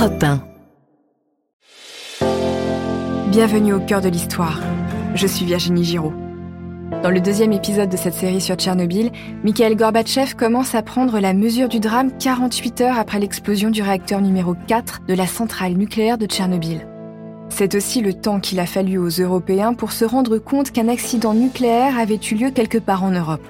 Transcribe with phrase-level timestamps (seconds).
[0.00, 0.40] Europe 1.
[3.28, 4.58] Bienvenue au cœur de l'histoire.
[5.14, 6.14] Je suis Virginie Giraud.
[7.02, 9.12] Dans le deuxième épisode de cette série sur Tchernobyl,
[9.44, 14.22] Mikhail Gorbatchev commence à prendre la mesure du drame 48 heures après l'explosion du réacteur
[14.22, 16.86] numéro 4 de la centrale nucléaire de Tchernobyl.
[17.50, 21.34] C'est aussi le temps qu'il a fallu aux Européens pour se rendre compte qu'un accident
[21.34, 23.46] nucléaire avait eu lieu quelque part en Europe.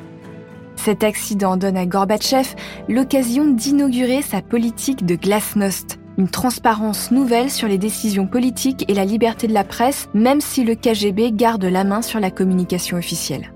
[0.75, 2.57] Cet accident donne à Gorbatchev
[2.89, 9.07] l'occasion d'inaugurer sa politique de glasnost, une transparence nouvelle sur les décisions politiques et la
[9.07, 13.55] liberté de la presse, même si le KGB garde la main sur la communication officielle.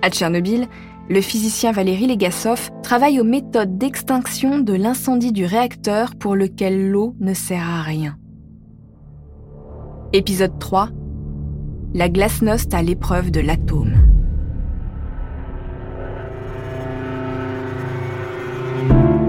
[0.00, 0.68] À Tchernobyl,
[1.10, 7.14] le physicien Valéry Legasov travaille aux méthodes d'extinction de l'incendie du réacteur pour lequel l'eau
[7.20, 8.16] ne sert à rien.
[10.14, 10.88] Épisode 3
[11.92, 14.17] La glasnost à l'épreuve de l'atome.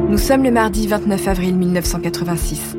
[0.09, 2.75] Nous sommes le mardi 29 avril 1986.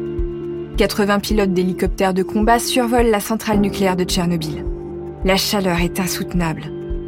[0.77, 4.65] 80 pilotes d'hélicoptères de combat survolent la centrale nucléaire de Tchernobyl.
[5.25, 6.65] La chaleur est insoutenable.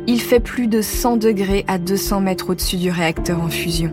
[0.06, 3.92] Il fait plus de 100 degrés à 200 mètres au-dessus du réacteur en fusion.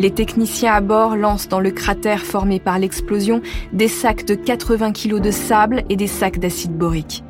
[0.00, 3.40] Les techniciens à bord lancent dans le cratère formé par l'explosion
[3.72, 7.22] des sacs de 80 kg de sable et des sacs d'acide borique.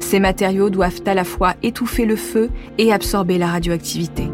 [0.00, 4.28] Ces matériaux doivent à la fois étouffer le feu et absorber la radioactivité.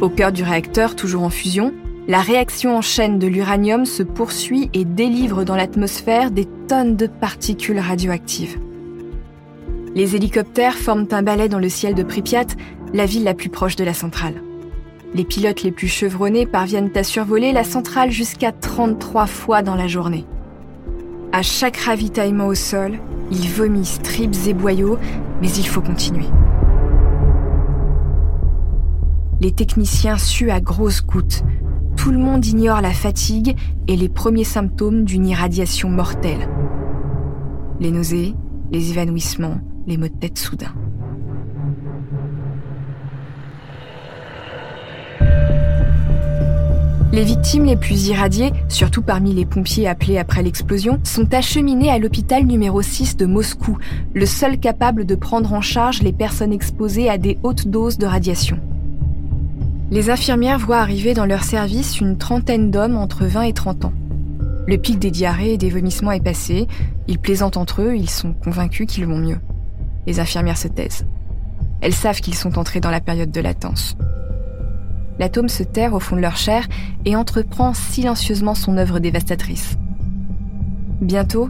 [0.00, 1.72] Au cœur du réacteur, toujours en fusion,
[2.08, 7.06] la réaction en chaîne de l'uranium se poursuit et délivre dans l'atmosphère des tonnes de
[7.06, 8.58] particules radioactives.
[9.94, 12.46] Les hélicoptères forment un balai dans le ciel de Pripyat,
[12.94, 14.42] la ville la plus proche de la centrale.
[15.14, 19.88] Les pilotes les plus chevronnés parviennent à survoler la centrale jusqu'à 33 fois dans la
[19.88, 20.24] journée.
[21.32, 22.98] À chaque ravitaillement au sol,
[23.30, 24.98] ils vomissent tripes et boyaux,
[25.40, 26.26] mais il faut continuer.
[29.40, 31.42] Les techniciens suent à grosses gouttes,
[32.00, 33.54] tout le monde ignore la fatigue
[33.86, 36.48] et les premiers symptômes d'une irradiation mortelle.
[37.78, 38.34] Les nausées,
[38.72, 40.72] les évanouissements, les maux de tête soudains.
[47.12, 51.98] Les victimes les plus irradiées, surtout parmi les pompiers appelés après l'explosion, sont acheminées à
[51.98, 53.76] l'hôpital numéro 6 de Moscou,
[54.14, 58.06] le seul capable de prendre en charge les personnes exposées à des hautes doses de
[58.06, 58.58] radiation.
[59.90, 63.92] Les infirmières voient arriver dans leur service une trentaine d'hommes entre 20 et 30 ans.
[64.68, 66.68] Le pic des diarrhées et des vomissements est passé,
[67.08, 69.40] ils plaisantent entre eux, ils sont convaincus qu'ils vont mieux.
[70.06, 71.06] Les infirmières se taisent.
[71.80, 73.96] Elles savent qu'ils sont entrés dans la période de latence.
[75.18, 76.68] L'atome se terre au fond de leur chair
[77.04, 79.76] et entreprend silencieusement son œuvre dévastatrice.
[81.00, 81.48] Bientôt,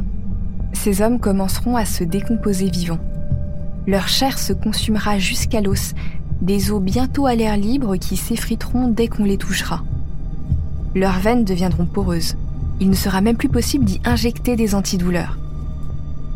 [0.73, 3.01] ces hommes commenceront à se décomposer vivants.
[3.87, 5.95] Leur chair se consumera jusqu'à l'os
[6.43, 9.83] des os bientôt à l'air libre qui s'effriteront dès qu'on les touchera.
[10.95, 12.37] Leurs veines deviendront poreuses.
[12.81, 15.39] Il ne sera même plus possible d'y injecter des antidouleurs.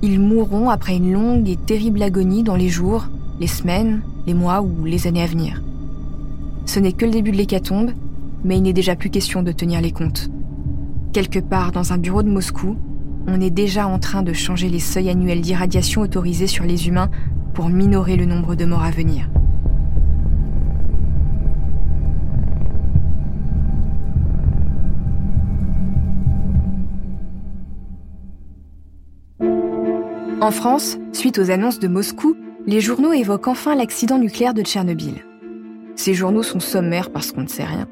[0.02, 3.08] Ils mourront après une longue et terrible agonie dans les jours,
[3.40, 5.62] les semaines, les mois ou les années à venir.
[6.66, 7.92] Ce n'est que le début de l'hécatombe,
[8.44, 10.30] mais il n'est déjà plus question de tenir les comptes.
[11.12, 12.76] Quelque part dans un bureau de Moscou,
[13.26, 17.10] on est déjà en train de changer les seuils annuels d'irradiation autorisés sur les humains
[17.54, 19.28] pour minorer le nombre de morts à venir.
[30.40, 35.24] En France, suite aux annonces de Moscou, les journaux évoquent enfin l'accident nucléaire de Tchernobyl.
[35.96, 37.88] Ces journaux sont sommaires parce qu'on ne sait rien.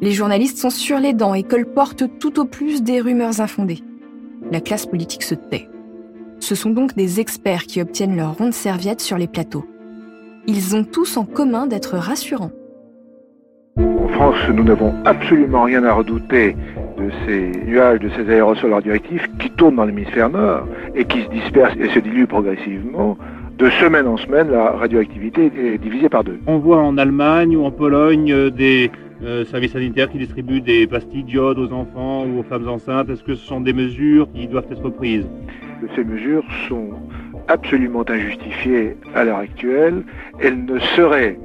[0.00, 3.82] Les journalistes sont sur les dents et colportent tout au plus des rumeurs infondées.
[4.52, 5.68] La classe politique se tait.
[6.44, 9.64] Ce sont donc des experts qui obtiennent leur ronde serviette sur les plateaux.
[10.46, 12.50] Ils ont tous en commun d'être rassurants.
[13.78, 16.54] En France, nous n'avons absolument rien à redouter
[16.98, 21.30] de ces nuages, de ces aérosols radioactifs qui tournent dans l'hémisphère nord et qui se
[21.30, 23.16] dispersent et se diluent progressivement.
[23.56, 26.40] De semaine en semaine, la radioactivité est divisée par deux.
[26.46, 28.90] On voit en Allemagne ou en Pologne euh, des
[29.22, 33.08] euh, services sanitaires qui distribuent des pastilles d'iode aux enfants ou aux femmes enceintes.
[33.08, 35.26] Est-ce que ce sont des mesures qui doivent être prises?
[35.94, 36.90] Ces mesures sont
[37.48, 40.02] absolument injustifiées à l'heure actuelle.
[40.40, 41.38] Elles ne seraient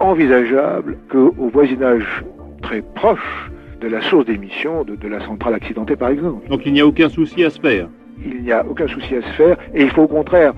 [0.00, 2.24] envisageables qu'au voisinage
[2.62, 6.48] très proche de la source d'émission de, de, la centrale accidentée, par exemple.
[6.48, 7.88] Donc il n'y a aucun souci à se faire
[8.24, 10.54] Il n'y a aucun souci à se faire et il faut au contraire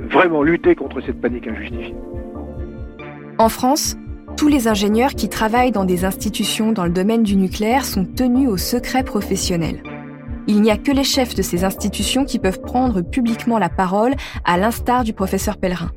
[0.00, 1.94] vraiment lutter contre cette panique injustifiée.
[3.38, 3.96] En France,
[4.36, 8.48] tous les ingénieurs qui travaillent dans des institutions dans le domaine du nucléaire sont tenus
[8.48, 9.82] au secret professionnel.
[10.46, 14.14] Il n'y a que les chefs de ces institutions qui peuvent prendre publiquement la parole,
[14.44, 15.90] à l'instar du professeur Pellerin.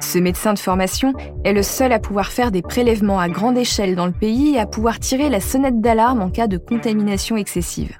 [0.00, 1.12] Ce médecin de formation
[1.44, 4.58] est le seul à pouvoir faire des prélèvements à grande échelle dans le pays et
[4.58, 7.98] à pouvoir tirer la sonnette d'alarme en cas de contamination excessive.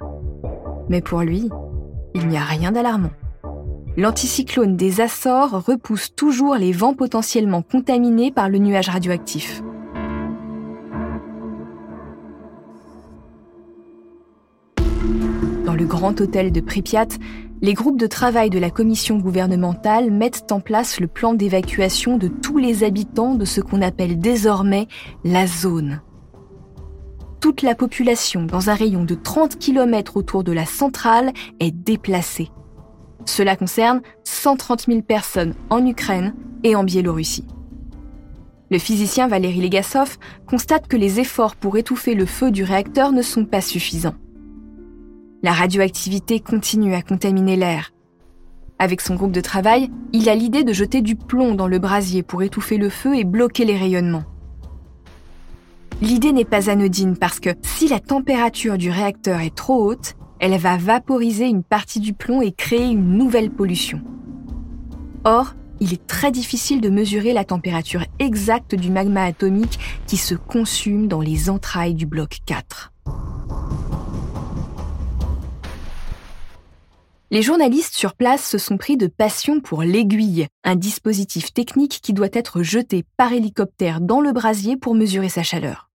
[0.89, 1.49] Mais pour lui,
[2.15, 3.11] il n'y a rien d'alarmant.
[3.97, 9.61] L'anticyclone des Açores repousse toujours les vents potentiellement contaminés par le nuage radioactif.
[15.81, 17.07] Le grand hôtel de Pripyat,
[17.63, 22.27] les groupes de travail de la commission gouvernementale mettent en place le plan d'évacuation de
[22.27, 24.87] tous les habitants de ce qu'on appelle désormais
[25.23, 26.01] la zone.
[27.39, 32.51] Toute la population dans un rayon de 30 km autour de la centrale est déplacée.
[33.25, 37.47] Cela concerne 130 000 personnes en Ukraine et en Biélorussie.
[38.69, 43.23] Le physicien Valéry Legasov constate que les efforts pour étouffer le feu du réacteur ne
[43.23, 44.15] sont pas suffisants.
[45.43, 47.93] La radioactivité continue à contaminer l'air.
[48.77, 52.21] Avec son groupe de travail, il a l'idée de jeter du plomb dans le brasier
[52.21, 54.23] pour étouffer le feu et bloquer les rayonnements.
[55.99, 60.55] L'idée n'est pas anodine parce que si la température du réacteur est trop haute, elle
[60.57, 64.01] va vaporiser une partie du plomb et créer une nouvelle pollution.
[65.23, 70.35] Or, il est très difficile de mesurer la température exacte du magma atomique qui se
[70.35, 72.93] consume dans les entrailles du bloc 4.
[77.33, 82.11] Les journalistes sur place se sont pris de passion pour l'aiguille, un dispositif technique qui
[82.11, 85.89] doit être jeté par hélicoptère dans le brasier pour mesurer sa chaleur.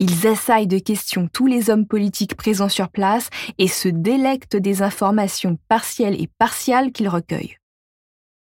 [0.00, 4.82] Ils assaillent de questions tous les hommes politiques présents sur place et se délectent des
[4.82, 7.56] informations partielles et partiales qu'ils recueillent.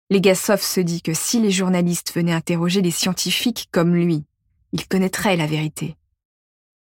[0.09, 4.23] Legasov se dit que si les journalistes venaient interroger les scientifiques comme lui,
[4.71, 5.95] ils connaîtraient la vérité.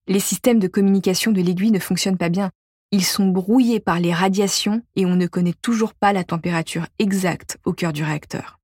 [0.08, 2.50] Les systèmes de communication de l'aiguille ne fonctionnent pas bien,
[2.94, 7.58] ils sont brouillés par les radiations et on ne connaît toujours pas la température exacte
[7.66, 8.60] au cœur du réacteur.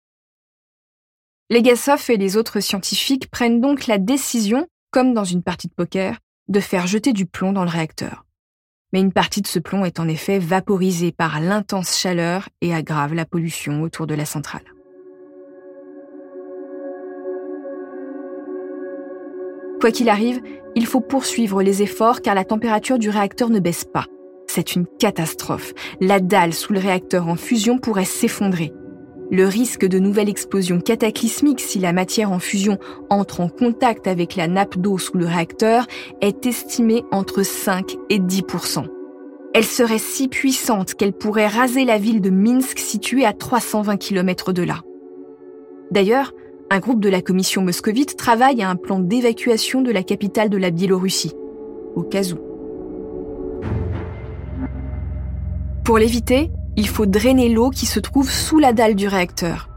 [1.49, 6.19] Legasov et les autres scientifiques prennent donc la décision, comme dans une partie de poker,
[6.47, 8.23] de faire jeter du plomb dans le réacteur.
[8.93, 13.15] Mais une partie de ce plomb est en effet vaporisée par l'intense chaleur et aggrave
[13.15, 14.75] la pollution autour de la centrale.
[19.81, 20.39] Quoi qu'il arrive,
[20.75, 24.05] il faut poursuivre les efforts car la température du réacteur ne baisse pas.
[24.49, 25.75] C'est une catastrophe.
[26.01, 28.73] La dalle sous le réacteur en fusion pourrait s'effondrer.
[29.29, 32.79] Le risque de nouvelle explosion cataclysmique si la matière en fusion
[33.11, 35.85] entre en contact avec la nappe d'eau sous le réacteur
[36.21, 38.87] est estimé entre 5 et 10%
[39.53, 44.51] Elle serait si puissante qu'elle pourrait raser la ville de Minsk située à 320 km
[44.51, 44.81] de là.
[45.91, 46.33] D'ailleurs,
[46.71, 50.57] un groupe de la commission moscovite travaille à un plan d'évacuation de la capitale de
[50.57, 51.33] la Biélorussie,
[51.95, 52.48] au cas où.
[55.89, 59.69] Pour l'éviter, il faut drainer l'eau qui se trouve sous la dalle du réacteur.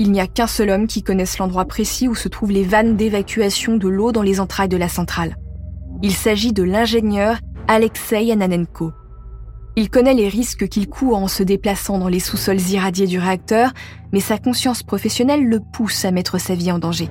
[0.00, 2.96] Il n'y a qu'un seul homme qui connaisse l'endroit précis où se trouvent les vannes
[2.96, 5.36] d'évacuation de l'eau dans les entrailles de la centrale.
[6.02, 7.38] Il s'agit de l'ingénieur
[7.68, 8.90] Alexei Ananenko.
[9.76, 13.70] Il connaît les risques qu'il court en se déplaçant dans les sous-sols irradiés du réacteur,
[14.12, 17.10] mais sa conscience professionnelle le pousse à mettre sa vie en danger.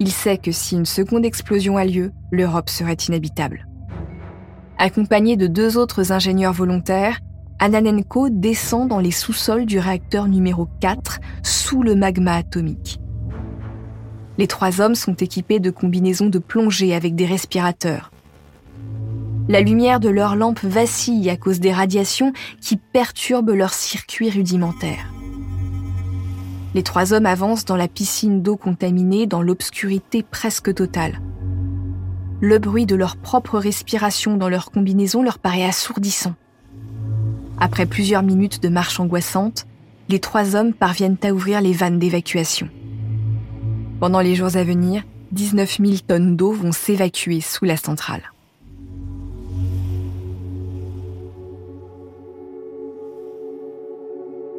[0.00, 3.66] Il sait que si une seconde explosion a lieu, l'Europe serait inhabitable.
[4.78, 7.18] Accompagné de deux autres ingénieurs volontaires,
[7.58, 12.98] Ananenko descend dans les sous-sols du réacteur numéro 4 sous le magma atomique.
[14.38, 18.10] Les trois hommes sont équipés de combinaisons de plongée avec des respirateurs.
[19.48, 25.12] La lumière de leurs lampes vacille à cause des radiations qui perturbent leur circuit rudimentaire.
[26.74, 31.20] Les trois hommes avancent dans la piscine d'eau contaminée dans l'obscurité presque totale.
[32.40, 36.34] Le bruit de leur propre respiration dans leur combinaison leur paraît assourdissant.
[37.64, 39.66] Après plusieurs minutes de marche angoissante,
[40.08, 42.68] les trois hommes parviennent à ouvrir les vannes d'évacuation.
[44.00, 48.32] Pendant les jours à venir, 19 000 tonnes d'eau vont s'évacuer sous la centrale.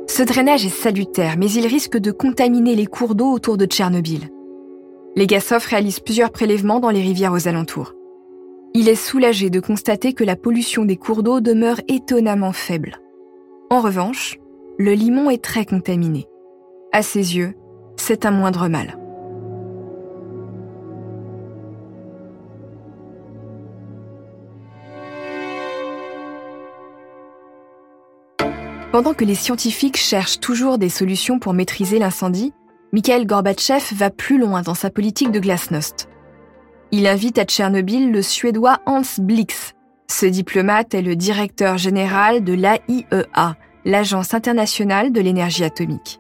[0.08, 4.30] Ce drainage est salutaire, mais il risque de contaminer les cours d'eau autour de Tchernobyl.
[5.18, 7.96] Les Gassov réalisent plusieurs prélèvements dans les rivières aux alentours.
[8.76, 13.00] Il est soulagé de constater que la pollution des cours d'eau demeure étonnamment faible.
[13.70, 14.40] En revanche,
[14.80, 16.28] le limon est très contaminé.
[16.92, 17.54] À ses yeux,
[17.98, 18.98] c'est un moindre mal.
[28.92, 32.54] Pendant que les scientifiques cherchent toujours des solutions pour maîtriser l'incendie,
[32.92, 36.10] Mikhail Gorbatchev va plus loin dans sa politique de glasnost.
[36.96, 39.74] Il invite à Tchernobyl le Suédois Hans Blix.
[40.08, 46.20] Ce diplomate est le directeur général de l'AIEA, l'Agence internationale de l'énergie atomique.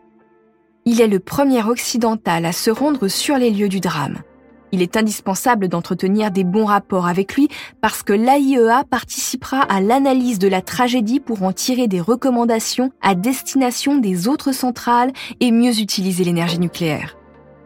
[0.86, 4.24] Il est le premier occidental à se rendre sur les lieux du drame.
[4.72, 7.50] Il est indispensable d'entretenir des bons rapports avec lui
[7.80, 13.14] parce que l'AIEA participera à l'analyse de la tragédie pour en tirer des recommandations à
[13.14, 17.16] destination des autres centrales et mieux utiliser l'énergie nucléaire.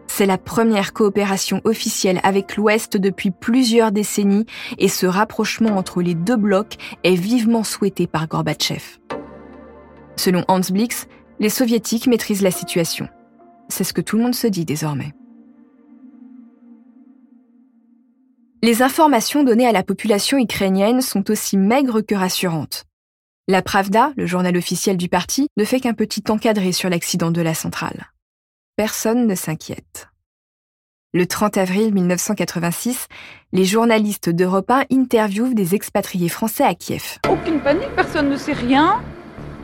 [0.08, 4.46] C'est la première coopération officielle avec l'Ouest depuis plusieurs décennies
[4.78, 9.00] et ce rapprochement entre les deux blocs est vivement souhaité par Gorbatchev.
[10.16, 11.08] Selon Hans Blix,
[11.40, 13.08] les soviétiques maîtrisent la situation.
[13.70, 15.14] C'est ce que tout le monde se dit désormais.
[18.64, 22.86] Les informations données à la population ukrainienne sont aussi maigres que rassurantes.
[23.48, 27.42] La Pravda, le journal officiel du parti, ne fait qu'un petit encadré sur l'accident de
[27.42, 28.08] la centrale.
[28.78, 30.08] Personne ne s'inquiète.
[31.12, 33.08] Le 30 avril 1986,
[33.52, 37.18] les journalistes d'Europe 1 interviewent des expatriés français à Kiev.
[37.28, 39.02] Aucune panique, personne ne sait rien.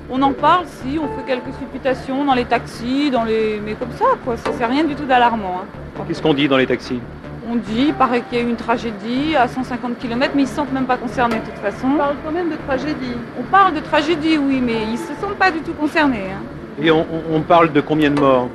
[0.09, 3.61] On en parle, si, on fait quelques supputations dans les taxis, dans les...
[3.63, 4.35] mais comme ça, quoi.
[4.35, 5.61] Ça, c'est rien du tout d'alarmant.
[5.61, 6.03] Hein.
[6.07, 6.99] Qu'est-ce qu'on dit dans les taxis?
[7.47, 10.45] On dit, il paraît qu'il y a eu une tragédie à 150 km, mais ils
[10.45, 11.85] ne se sentent même pas concernés de toute façon.
[11.85, 13.15] On parle quand même de tragédie.
[13.39, 16.31] On parle de tragédie, oui, mais ils ne se sentent pas du tout concernés.
[16.31, 16.41] Hein.
[16.81, 18.49] Et on, parle de combien de morts?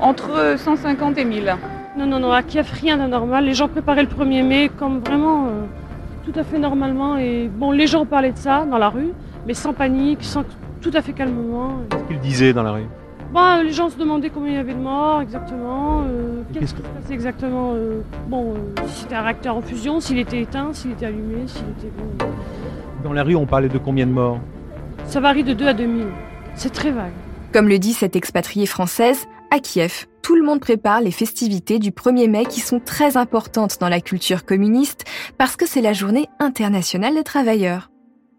[0.00, 1.56] Entre 150 et 1000.
[1.98, 3.44] Non, non, non, à Kiev, rien d'anormal.
[3.44, 5.50] Les gens préparaient le 1er mai comme vraiment euh,
[6.24, 7.16] tout à fait normalement.
[7.16, 9.12] Et bon, les gens parlaient de ça dans la rue,
[9.46, 10.44] mais sans panique, sans,
[10.80, 11.80] tout à fait calmement.
[11.90, 12.86] Qu'est-ce qu'ils disaient dans la rue?
[13.32, 16.80] Bah, les gens se demandaient combien il y avait de morts exactement, euh, qu'est-ce qui
[16.80, 20.68] se passait exactement, euh, bon, euh, si c'était un réacteur en fusion, s'il était éteint,
[20.72, 21.92] s'il était allumé, s'il était...
[22.18, 22.26] Bon,
[23.02, 24.38] Dans la rue, on parlait de combien de morts?
[25.06, 26.06] Ça varie de 2 à 2000.
[26.54, 27.12] C'est très vague.
[27.52, 29.26] Comme le dit cette expatriée française,
[29.56, 33.78] à Kiev, tout le monde prépare les festivités du 1er mai qui sont très importantes
[33.80, 35.06] dans la culture communiste
[35.38, 37.90] parce que c'est la journée internationale des travailleurs.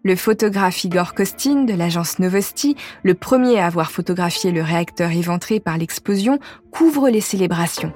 [0.03, 5.59] Le photographe Igor Kostin de l'agence Novosti, le premier à avoir photographié le réacteur éventré
[5.59, 6.38] par l'explosion,
[6.69, 7.93] couvre les célébrations.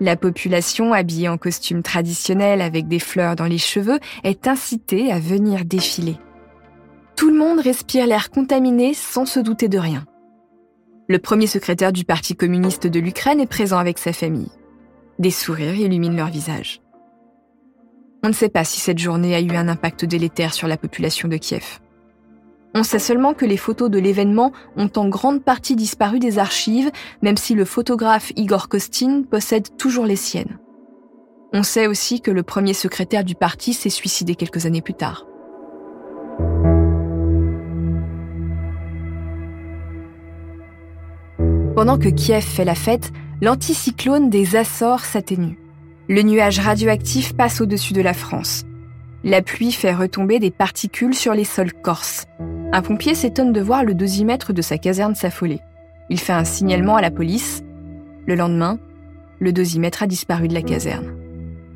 [0.00, 5.18] La population, habillée en costume traditionnel avec des fleurs dans les cheveux, est incitée à
[5.18, 6.16] venir défiler.
[7.14, 10.06] Tout le monde respire l'air contaminé sans se douter de rien.
[11.08, 14.50] Le premier secrétaire du Parti communiste de l'Ukraine est présent avec sa famille.
[15.18, 16.80] Des sourires illuminent leur visage.
[18.22, 21.28] On ne sait pas si cette journée a eu un impact délétère sur la population
[21.28, 21.80] de Kiev.
[22.74, 26.92] On sait seulement que les photos de l'événement ont en grande partie disparu des archives,
[27.20, 30.58] même si le photographe Igor Kostin possède toujours les siennes.
[31.52, 35.26] On sait aussi que le premier secrétaire du parti s'est suicidé quelques années plus tard.
[41.82, 43.10] Pendant que Kiev fait la fête,
[43.40, 45.58] l'anticyclone des Açores s'atténue.
[46.08, 48.62] Le nuage radioactif passe au-dessus de la France.
[49.24, 52.26] La pluie fait retomber des particules sur les sols corses.
[52.70, 55.58] Un pompier s'étonne de voir le dosimètre de sa caserne s'affoler.
[56.08, 57.64] Il fait un signalement à la police.
[58.26, 58.78] Le lendemain,
[59.40, 61.12] le dosimètre a disparu de la caserne.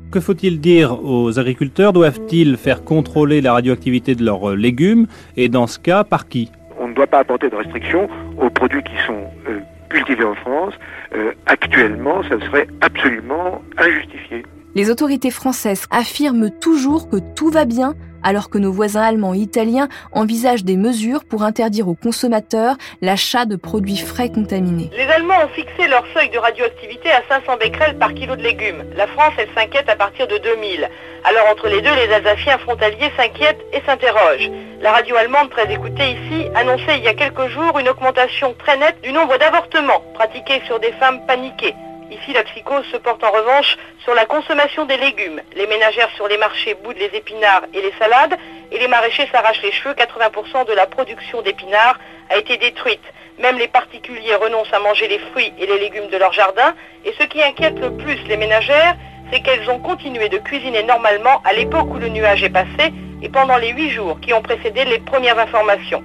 [0.09, 1.91] Que faut-il dire aux agriculteurs?
[1.91, 5.07] Doivent-ils faire contrôler la radioactivité de leurs légumes?
[5.35, 6.49] Et dans ce cas, par qui?
[6.79, 8.07] On ne doit pas apporter de restrictions
[8.41, 10.73] aux produits qui sont euh, cultivés en France,
[11.15, 14.43] euh, actuellement, ça serait absolument injustifié.
[14.75, 19.39] Les autorités françaises affirment toujours que tout va bien alors que nos voisins allemands et
[19.39, 24.89] italiens envisagent des mesures pour interdire aux consommateurs l'achat de produits frais contaminés.
[24.95, 28.83] Les Allemands ont fixé leur seuil de radioactivité à 500 becquerels par kilo de légumes.
[28.95, 30.89] La France, elle s'inquiète à partir de 2000.
[31.23, 34.49] Alors entre les deux, les Alsaciens frontaliers s'inquiètent et s'interrogent.
[34.81, 38.77] La radio allemande, très écoutée ici, annonçait il y a quelques jours une augmentation très
[38.77, 41.73] nette du nombre d'avortements pratiqués sur des femmes paniquées.
[42.09, 45.41] Ici, la psychose se porte en revanche sur la consommation des légumes.
[45.55, 48.37] Les ménagères sur les marchés boudent les épinards et les salades,
[48.71, 49.93] et les maraîchers s'arrachent les cheveux.
[49.93, 51.99] 80% de la production d'épinards
[52.29, 53.03] a été détruite.
[53.39, 56.73] Même les particuliers renoncent à manger les fruits et les légumes de leur jardin.
[57.03, 58.95] Et ce qui inquiète le plus les ménagères,
[59.31, 63.29] c'est qu'elles ont continué de cuisiner normalement à l'époque où le nuage est passé et
[63.29, 66.03] pendant les huit jours qui ont précédé les premières informations.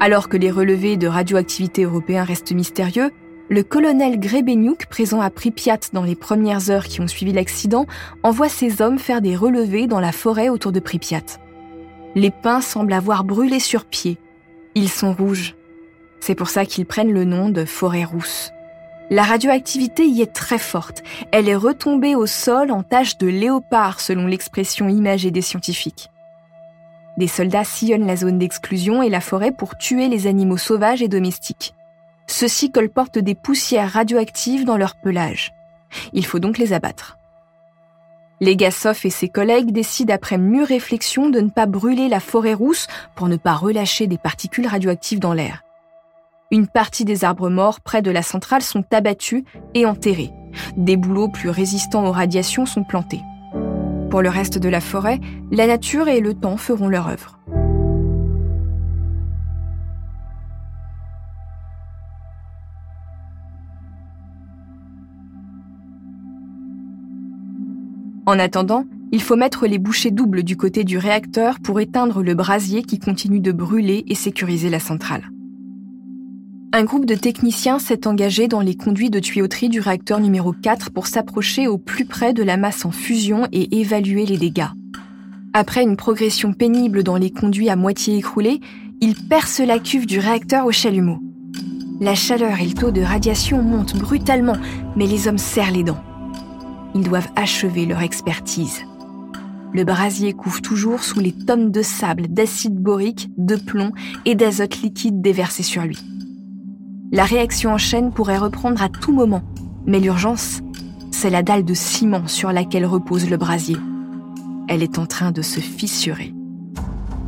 [0.00, 3.12] Alors que les relevés de radioactivité européens restent mystérieux,
[3.52, 7.84] le colonel Grebenyuk, présent à Pripyat dans les premières heures qui ont suivi l'accident,
[8.22, 11.38] envoie ses hommes faire des relevés dans la forêt autour de Pripyat.
[12.14, 14.16] Les pins semblent avoir brûlé sur pied.
[14.74, 15.54] Ils sont rouges.
[16.18, 18.52] C'est pour ça qu'ils prennent le nom de forêt rousse.
[19.10, 21.02] La radioactivité y est très forte.
[21.30, 26.08] Elle est retombée au sol en tache de léopard, selon l'expression imagée des scientifiques.
[27.18, 31.08] Des soldats sillonnent la zone d'exclusion et la forêt pour tuer les animaux sauvages et
[31.08, 31.74] domestiques.
[32.26, 35.52] Ceux-ci colportent des poussières radioactives dans leur pelage.
[36.12, 37.18] Il faut donc les abattre.
[38.40, 42.88] Legasov et ses collègues décident après mûre réflexion de ne pas brûler la forêt rousse
[43.14, 45.62] pour ne pas relâcher des particules radioactives dans l'air.
[46.50, 50.32] Une partie des arbres morts près de la centrale sont abattus et enterrés.
[50.76, 53.22] Des bouleaux plus résistants aux radiations sont plantés.
[54.10, 57.38] Pour le reste de la forêt, la nature et le temps feront leur œuvre.
[68.24, 72.34] En attendant, il faut mettre les bouchées doubles du côté du réacteur pour éteindre le
[72.34, 75.30] brasier qui continue de brûler et sécuriser la centrale.
[76.72, 80.90] Un groupe de techniciens s'est engagé dans les conduits de tuyauterie du réacteur numéro 4
[80.90, 84.70] pour s'approcher au plus près de la masse en fusion et évaluer les dégâts.
[85.52, 88.60] Après une progression pénible dans les conduits à moitié écroulés,
[89.02, 91.18] ils percent la cuve du réacteur au chalumeau.
[92.00, 94.56] La chaleur et le taux de radiation montent brutalement,
[94.96, 96.02] mais les hommes serrent les dents.
[96.94, 98.82] Ils doivent achever leur expertise.
[99.72, 103.92] Le brasier couvre toujours sous les tonnes de sable, d'acide borique, de plomb
[104.26, 105.98] et d'azote liquide déversés sur lui.
[107.10, 109.42] La réaction en chaîne pourrait reprendre à tout moment,
[109.86, 110.60] mais l'urgence,
[111.10, 113.76] c'est la dalle de ciment sur laquelle repose le brasier.
[114.68, 116.34] Elle est en train de se fissurer.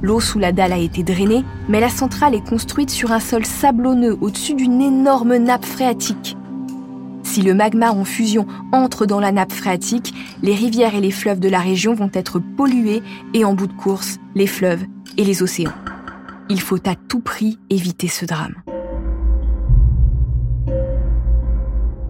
[0.02, 3.47] L'eau sous la dalle a été drainée, mais la centrale est construite sur un sol
[3.47, 6.37] sablonneux au-dessus d'une énorme nappe phréatique.
[7.34, 11.40] Si le magma en fusion entre dans la nappe phréatique, les rivières et les fleuves
[11.40, 13.02] de la région vont être pollués
[13.34, 14.84] et en bout de course, les fleuves
[15.16, 15.72] et les océans.
[16.48, 18.54] Il faut à tout prix éviter ce drame.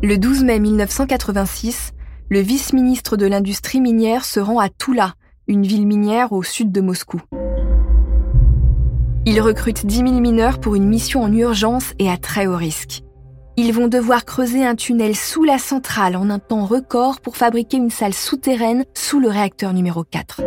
[0.02, 1.92] Le 12 mai 1986,
[2.28, 5.14] le vice-ministre de l'industrie minière se rend à Toula,
[5.48, 7.22] une ville minière au sud de Moscou.
[9.24, 13.03] Il recrute 10 000 mineurs pour une mission en urgence et à très haut risque.
[13.56, 17.76] Ils vont devoir creuser un tunnel sous la centrale en un temps record pour fabriquer
[17.76, 20.42] une salle souterraine sous le réacteur numéro 4.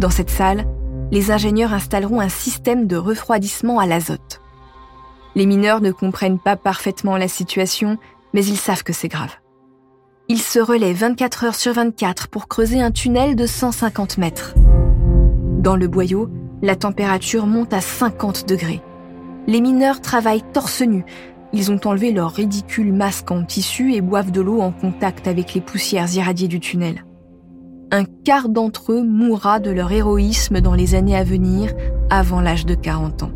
[0.00, 0.64] Dans cette salle,
[1.10, 4.40] les ingénieurs installeront un système de refroidissement à l'azote.
[5.34, 7.98] Les mineurs ne comprennent pas parfaitement la situation,
[8.32, 9.34] mais ils savent que c'est grave.
[10.28, 14.54] Ils se relaient 24 heures sur 24 pour creuser un tunnel de 150 mètres.
[15.58, 16.30] Dans le boyau,
[16.62, 18.80] la température monte à 50 degrés
[19.46, 21.04] les mineurs travaillent torse nu.
[21.52, 25.54] Ils ont enlevé leur ridicule masque en tissu et boivent de l'eau en contact avec
[25.54, 27.04] les poussières irradiées du tunnel.
[27.90, 31.72] Un quart d'entre eux mourra de leur héroïsme dans les années à venir,
[32.10, 33.30] avant l'âge de 40 ans.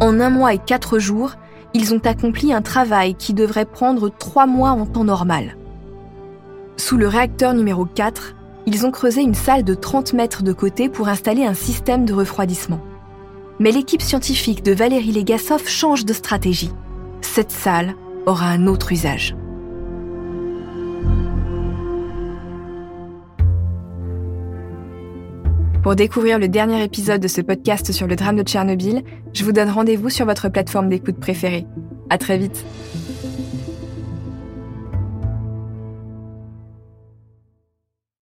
[0.00, 1.36] En un mois et quatre jours,
[1.74, 5.56] ils ont accompli un travail qui devrait prendre trois mois en temps normal.
[6.76, 8.34] Sous le réacteur numéro 4,
[8.66, 12.14] ils ont creusé une salle de 30 mètres de côté pour installer un système de
[12.14, 12.80] refroidissement.
[13.58, 16.70] Mais l'équipe scientifique de Valérie Legasov change de stratégie.
[17.20, 17.94] Cette salle
[18.26, 19.34] aura un autre usage.
[25.88, 29.52] Pour découvrir le dernier épisode de ce podcast sur le drame de Tchernobyl, je vous
[29.52, 31.64] donne rendez-vous sur votre plateforme d'écoute préférée.
[32.10, 32.62] À très vite.